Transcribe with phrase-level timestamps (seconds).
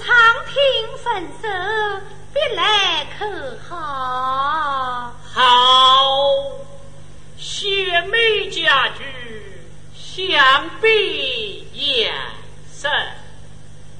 [0.00, 0.06] 长
[0.46, 0.54] 亭
[1.04, 1.06] 分
[1.42, 1.48] 手，
[2.32, 5.12] 别来可好？
[5.32, 5.40] 好，
[7.36, 9.04] 贤美家具，
[9.94, 12.12] 相比眼
[12.72, 12.90] 神。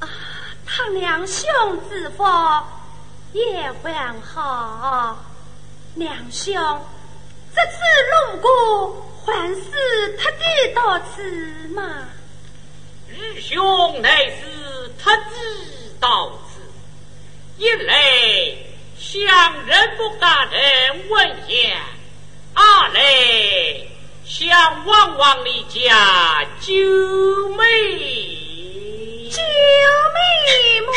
[0.00, 0.08] 啊，
[0.66, 1.46] 他两兄
[1.88, 2.24] 之福
[3.32, 5.18] 也还好，
[5.94, 6.54] 两兄
[7.54, 7.78] 这次
[8.32, 9.08] 路过。
[9.24, 11.22] 还是特地到此
[11.68, 12.08] 嘛？
[13.08, 15.30] 日兄乃是特地
[16.02, 16.60] 到此，
[17.58, 17.94] 一来
[18.98, 19.24] 乡
[19.66, 21.80] 人不敢人问言，
[22.54, 23.86] 二来
[24.24, 26.74] 乡王王的家救
[27.54, 27.62] 美，
[29.30, 29.40] 救
[30.12, 30.92] 美么？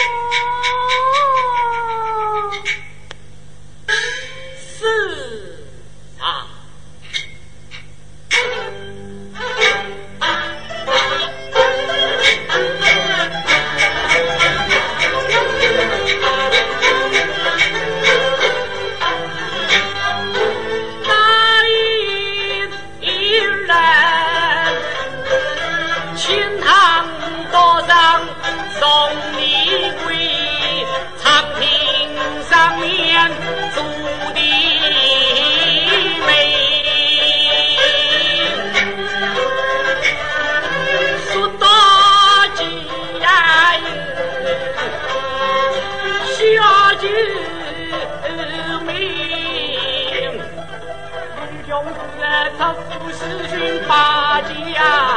[53.87, 55.14] 八戒呀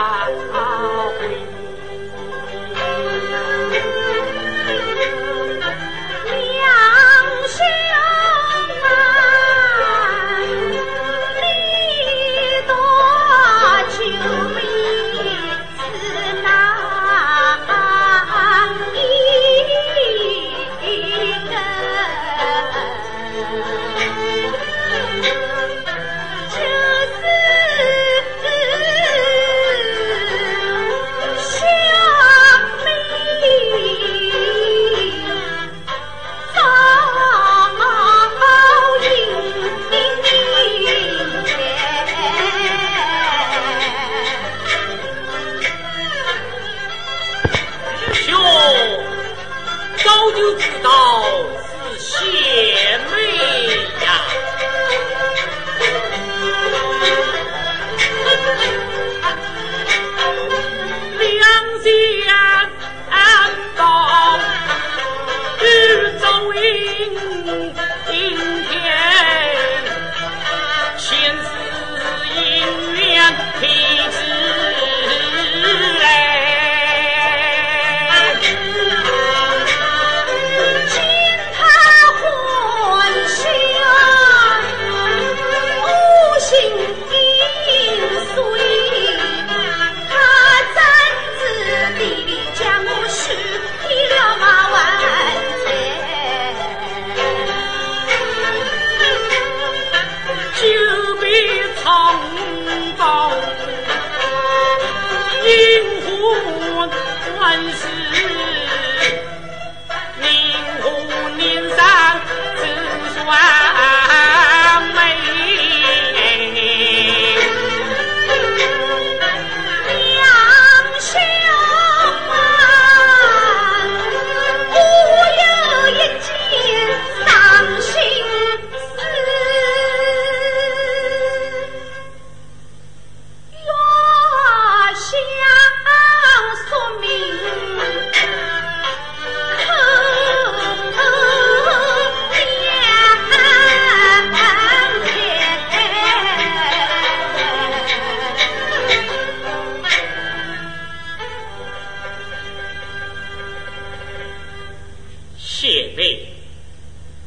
[155.60, 156.32] 姐妹，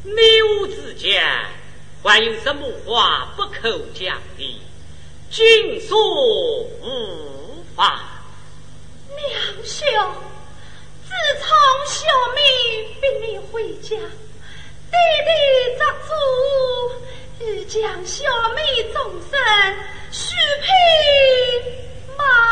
[0.04, 1.22] 你我之间
[2.02, 4.62] 还有什么话不可讲的？
[5.30, 8.00] 尽说无妨。
[9.10, 9.84] 娘兄，
[11.04, 11.46] 自从
[11.86, 12.40] 小妹
[13.02, 14.96] 逼你回家，弟
[15.26, 15.30] 弟
[15.78, 16.10] 则主
[17.44, 18.24] 欲将小
[18.54, 18.62] 妹
[18.94, 19.38] 终身
[20.10, 20.66] 许配
[22.16, 22.51] 马。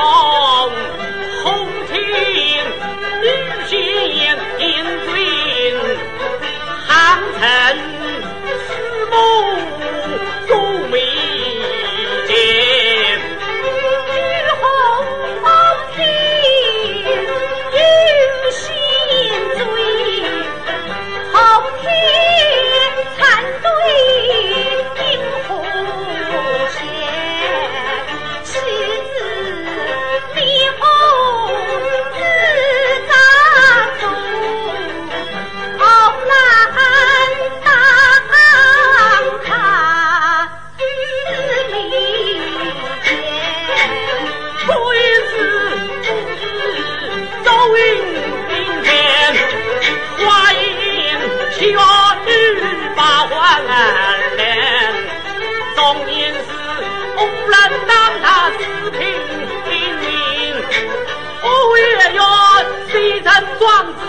[0.00, 0.27] fall.
[58.56, 59.00] 四平
[60.00, 60.06] 人，
[61.42, 61.80] 五岳
[62.14, 62.18] 元
[62.90, 63.28] 西城
[63.58, 64.07] 庄子。